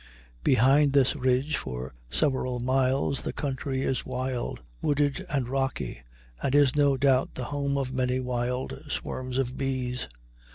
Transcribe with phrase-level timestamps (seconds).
[0.43, 6.01] Behind this ridge for several miles the country is wild, wooded, and rocky,
[6.41, 10.07] and is no doubt the home of many wild swarms of bees.